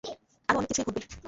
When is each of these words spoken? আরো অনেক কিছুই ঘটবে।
আরো 0.49 0.57
অনেক 0.59 0.69
কিছুই 0.69 0.85
ঘটবে। 0.87 1.01